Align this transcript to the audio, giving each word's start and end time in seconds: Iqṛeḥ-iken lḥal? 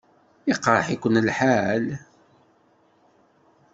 Iqṛeḥ-iken 0.51 1.15
lḥal? 1.27 1.85